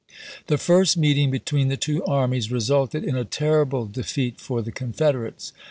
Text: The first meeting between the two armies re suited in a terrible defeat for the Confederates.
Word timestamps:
The 0.47 0.57
first 0.57 0.97
meeting 0.97 1.29
between 1.29 1.67
the 1.67 1.77
two 1.77 2.03
armies 2.05 2.51
re 2.51 2.59
suited 2.59 3.03
in 3.03 3.15
a 3.15 3.23
terrible 3.23 3.85
defeat 3.85 4.39
for 4.41 4.63
the 4.63 4.71
Confederates. 4.71 5.53